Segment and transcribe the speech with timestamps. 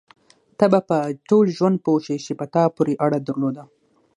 [0.57, 0.97] ته به په
[1.29, 3.63] ټول ژوند پوه شې چې په تا پورې اړه درلوده.